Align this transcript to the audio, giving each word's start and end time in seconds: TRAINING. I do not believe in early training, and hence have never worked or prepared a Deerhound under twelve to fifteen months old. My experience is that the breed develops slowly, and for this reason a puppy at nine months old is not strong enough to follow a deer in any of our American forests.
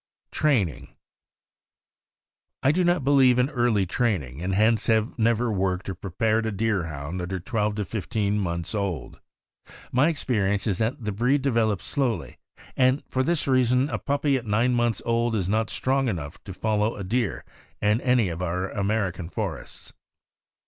TRAINING. 0.31 0.95
I 2.63 2.71
do 2.71 2.83
not 2.83 3.03
believe 3.03 3.37
in 3.37 3.51
early 3.51 3.85
training, 3.85 4.41
and 4.41 4.55
hence 4.55 4.87
have 4.87 5.15
never 5.19 5.51
worked 5.51 5.87
or 5.89 5.93
prepared 5.93 6.47
a 6.47 6.51
Deerhound 6.51 7.21
under 7.21 7.39
twelve 7.39 7.75
to 7.75 7.85
fifteen 7.85 8.39
months 8.39 8.73
old. 8.73 9.19
My 9.91 10.07
experience 10.09 10.65
is 10.65 10.79
that 10.79 11.03
the 11.05 11.11
breed 11.11 11.43
develops 11.43 11.85
slowly, 11.85 12.39
and 12.75 13.03
for 13.11 13.21
this 13.21 13.47
reason 13.47 13.89
a 13.91 13.99
puppy 13.99 14.37
at 14.37 14.47
nine 14.47 14.73
months 14.73 15.03
old 15.05 15.35
is 15.35 15.47
not 15.47 15.69
strong 15.69 16.07
enough 16.09 16.43
to 16.45 16.51
follow 16.55 16.95
a 16.95 17.03
deer 17.03 17.45
in 17.79 18.01
any 18.01 18.29
of 18.29 18.41
our 18.41 18.71
American 18.71 19.29
forests. 19.29 19.93